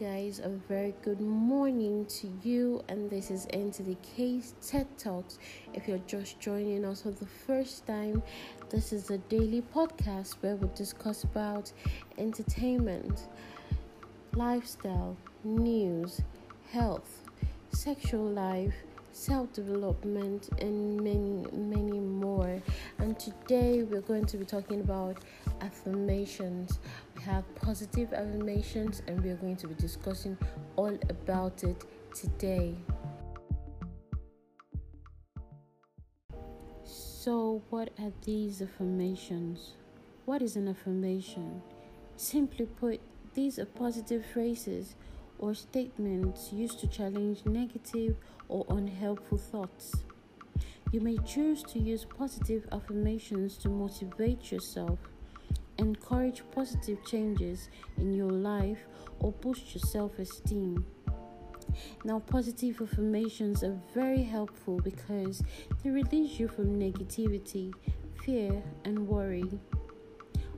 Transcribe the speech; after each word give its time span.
Guys, 0.00 0.40
a 0.40 0.48
very 0.48 0.92
good 1.02 1.20
morning 1.20 2.04
to 2.06 2.28
you, 2.42 2.82
and 2.88 3.08
this 3.08 3.30
is 3.30 3.46
Into 3.46 3.84
the 3.84 3.94
Case 4.16 4.54
TED 4.60 4.88
Talks. 4.98 5.38
If 5.72 5.86
you're 5.86 6.00
just 6.08 6.40
joining 6.40 6.84
us 6.84 7.02
for 7.02 7.12
the 7.12 7.26
first 7.26 7.86
time, 7.86 8.20
this 8.70 8.92
is 8.92 9.10
a 9.10 9.18
daily 9.18 9.62
podcast 9.72 10.34
where 10.40 10.56
we 10.56 10.68
discuss 10.74 11.22
about 11.22 11.70
entertainment, 12.18 13.28
lifestyle, 14.34 15.16
news, 15.44 16.22
health, 16.72 17.22
sexual 17.70 18.28
life 18.28 18.74
self 19.14 19.52
development, 19.52 20.48
and 20.58 20.96
many, 20.96 21.46
many 21.52 22.00
more. 22.00 22.60
And 22.98 23.18
today 23.18 23.84
we're 23.84 24.00
going 24.00 24.26
to 24.26 24.36
be 24.36 24.44
talking 24.44 24.80
about 24.80 25.18
affirmations. 25.60 26.80
We 27.16 27.22
have 27.22 27.44
positive 27.54 28.12
affirmations, 28.12 29.02
and 29.06 29.22
we're 29.22 29.36
going 29.36 29.56
to 29.56 29.68
be 29.68 29.74
discussing 29.74 30.36
all 30.76 30.98
about 31.08 31.62
it 31.62 31.84
today. 32.12 32.74
So, 36.84 37.62
what 37.70 37.90
are 38.00 38.12
these 38.24 38.60
affirmations? 38.60 39.72
What 40.24 40.42
is 40.42 40.56
an 40.56 40.68
affirmation? 40.68 41.62
Simply 42.16 42.66
put, 42.66 43.00
these 43.34 43.58
are 43.58 43.64
positive 43.64 44.24
phrases 44.26 44.94
or 45.38 45.54
statements 45.54 46.52
used 46.52 46.80
to 46.80 46.86
challenge 46.86 47.44
negative 47.46 48.16
or 48.48 48.64
unhelpful 48.68 49.38
thoughts. 49.38 50.04
You 50.92 51.00
may 51.00 51.18
choose 51.18 51.62
to 51.64 51.78
use 51.78 52.04
positive 52.04 52.68
affirmations 52.70 53.56
to 53.58 53.68
motivate 53.68 54.52
yourself, 54.52 54.98
encourage 55.78 56.42
positive 56.52 57.04
changes 57.04 57.68
in 57.96 58.12
your 58.14 58.30
life, 58.30 58.86
or 59.18 59.32
boost 59.32 59.74
your 59.74 59.82
self 59.82 60.18
esteem. 60.18 60.84
Now, 62.04 62.20
positive 62.20 62.80
affirmations 62.80 63.64
are 63.64 63.76
very 63.92 64.22
helpful 64.22 64.78
because 64.78 65.42
they 65.82 65.90
release 65.90 66.38
you 66.38 66.46
from 66.48 66.78
negativity, 66.78 67.72
fear, 68.24 68.62
and 68.84 69.08
worry. 69.08 69.50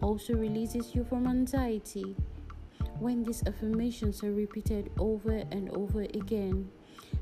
Also, 0.00 0.34
releases 0.34 0.94
you 0.94 1.04
from 1.04 1.26
anxiety. 1.26 2.16
When 3.00 3.24
these 3.24 3.42
affirmations 3.46 4.22
are 4.22 4.30
repeated 4.30 4.90
over 4.98 5.42
and 5.50 5.70
over 5.70 6.02
again, 6.02 6.70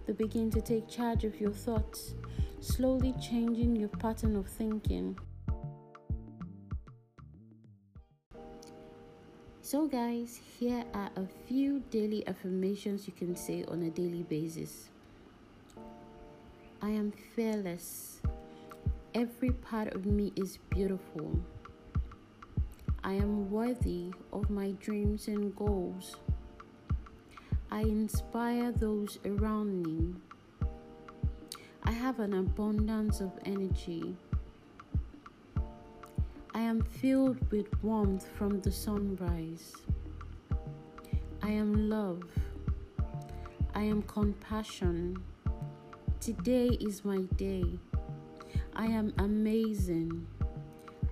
they 0.07 0.13
begin 0.13 0.51
to 0.51 0.61
take 0.61 0.89
charge 0.89 1.23
of 1.23 1.41
your 1.41 1.53
thoughts, 1.53 2.15
slowly 2.59 3.15
changing 3.23 3.77
your 3.77 3.89
pattern 3.89 4.35
of 4.35 4.49
thinking. 4.49 5.17
So, 9.61 9.87
guys, 9.87 10.41
here 10.59 10.85
are 10.95 11.11
a 11.15 11.27
few 11.47 11.79
daily 11.91 12.27
affirmations 12.27 13.07
you 13.07 13.13
can 13.13 13.37
say 13.37 13.65
on 13.69 13.83
a 13.83 13.91
daily 13.91 14.25
basis. 14.25 14.89
I 16.83 16.91
am 16.91 17.13
fearless. 17.37 18.21
Every 19.15 19.53
part 19.53 19.95
of 19.95 20.07
me 20.07 20.33
is 20.35 20.59
beautiful. 20.71 21.39
I 23.09 23.15
am 23.15 23.51
worthy 23.51 24.13
of 24.35 24.51
my 24.51 24.73
dreams 24.73 25.29
and 25.29 25.57
goals. 25.57 26.17
I 27.71 27.81
inspire 27.81 28.71
those 28.71 29.19
around 29.25 29.83
me. 29.83 30.15
I 31.85 31.91
have 31.91 32.21
an 32.21 32.35
abundance 32.35 33.23
of 33.23 33.33
energy. 33.47 34.15
I 36.53 36.61
am 36.61 36.83
filled 36.83 37.51
with 37.51 37.83
warmth 37.83 38.27
from 38.37 38.61
the 38.61 38.71
sunrise. 38.71 39.73
I 41.43 41.49
am 41.49 41.89
love. 41.89 42.25
I 43.75 43.85
am 43.85 44.03
compassion. 44.03 45.17
Today 46.21 46.77
is 46.79 47.07
my 47.07 47.23
day. 47.39 47.79
I 48.77 48.85
am 48.85 49.15
amazing. 49.17 50.27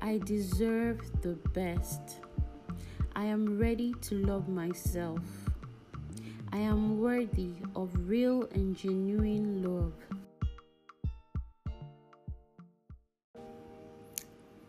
I 0.00 0.18
deserve 0.18 1.00
the 1.22 1.34
best. 1.52 2.20
I 3.14 3.24
am 3.24 3.58
ready 3.58 3.94
to 4.02 4.14
love 4.16 4.48
myself. 4.48 5.20
I 6.52 6.58
am 6.58 7.00
worthy 7.00 7.52
of 7.74 7.90
real 8.08 8.48
and 8.54 8.76
genuine 8.76 9.62
love. 9.62 9.92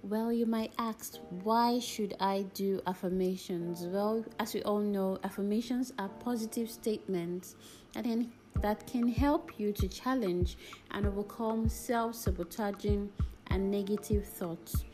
Well, 0.01 0.31
you 0.31 0.45
might 0.45 0.71
ask, 0.79 1.17
why 1.43 1.79
should 1.79 2.15
I 2.21 2.45
do 2.53 2.79
affirmations? 2.87 3.85
Well, 3.85 4.23
as 4.39 4.53
we 4.53 4.63
all 4.63 4.79
know, 4.79 5.19
affirmations 5.25 5.91
are 5.99 6.07
positive 6.07 6.71
statements 6.71 7.55
that 7.93 8.05
can, 8.05 8.31
that 8.61 8.87
can 8.87 9.09
help 9.09 9.59
you 9.59 9.73
to 9.73 9.87
challenge 9.89 10.57
and 10.91 11.05
overcome 11.05 11.67
self 11.67 12.15
sabotaging 12.15 13.09
and 13.47 13.69
negative 13.69 14.25
thoughts. 14.25 14.85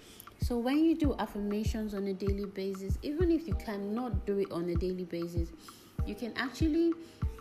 So, 0.42 0.58
when 0.58 0.84
you 0.84 0.96
do 0.96 1.16
affirmations 1.20 1.94
on 1.94 2.08
a 2.08 2.14
daily 2.14 2.46
basis, 2.46 2.98
even 3.02 3.32
if 3.32 3.48
you 3.48 3.56
cannot 3.56 4.26
do 4.26 4.40
it 4.40 4.52
on 4.52 4.70
a 4.70 4.76
daily 4.76 5.06
basis, 5.06 5.50
you 6.06 6.16
can 6.16 6.34
actually 6.36 6.94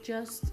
just 0.05 0.53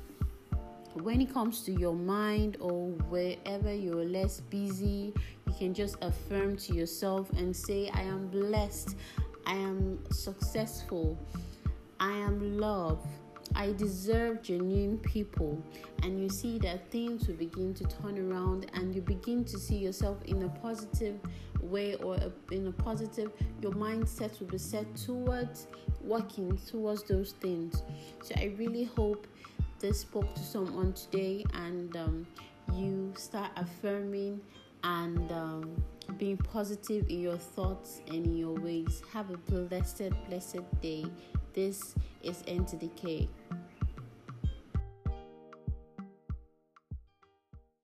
when 0.93 1.21
it 1.21 1.33
comes 1.33 1.61
to 1.61 1.71
your 1.71 1.93
mind 1.93 2.57
or 2.59 2.89
wherever 3.09 3.73
you're 3.73 4.05
less 4.05 4.41
busy, 4.41 5.13
you 5.45 5.53
can 5.57 5.73
just 5.73 5.97
affirm 6.01 6.57
to 6.57 6.73
yourself 6.73 7.29
and 7.31 7.55
say, 7.55 7.89
I 7.93 8.01
am 8.01 8.27
blessed, 8.27 8.95
I 9.45 9.53
am 9.53 9.99
successful, 10.11 11.17
I 11.99 12.11
am 12.11 12.57
loved, 12.57 13.07
I 13.55 13.73
deserve 13.73 14.41
genuine 14.41 14.97
people. 14.99 15.61
And 16.03 16.21
you 16.21 16.29
see 16.29 16.57
that 16.59 16.89
things 16.91 17.27
will 17.27 17.35
begin 17.35 17.73
to 17.75 17.83
turn 17.85 18.31
around 18.31 18.67
and 18.73 18.95
you 18.95 19.01
begin 19.01 19.43
to 19.45 19.57
see 19.57 19.77
yourself 19.77 20.17
in 20.25 20.43
a 20.43 20.49
positive 20.49 21.19
way 21.61 21.95
or 21.95 22.17
in 22.51 22.67
a 22.67 22.71
positive, 22.71 23.31
your 23.61 23.73
mindset 23.73 24.39
will 24.39 24.47
be 24.47 24.57
set 24.57 24.95
towards 24.95 25.67
working 26.01 26.57
towards 26.57 27.03
those 27.03 27.33
things. 27.33 27.83
So 28.23 28.33
I 28.37 28.53
really 28.57 28.85
hope 28.85 29.27
this 29.79 30.01
spoke 30.01 30.33
to 30.35 30.41
someone 30.41 30.93
today 30.93 31.45
and 31.53 31.95
um, 31.95 32.27
you 32.73 33.13
start 33.15 33.51
affirming 33.55 34.41
and 34.83 35.31
um, 35.31 35.83
being 36.17 36.37
positive 36.37 37.07
in 37.09 37.21
your 37.21 37.37
thoughts 37.37 38.01
and 38.07 38.25
in 38.25 38.37
your 38.37 38.53
ways. 38.53 39.01
Have 39.13 39.29
a 39.29 39.37
blessed, 39.37 40.11
blessed 40.27 40.81
day. 40.81 41.05
This 41.53 41.95
is 42.23 42.43
Enter 42.47 42.77
the 42.77 42.89
Cake. 42.89 43.29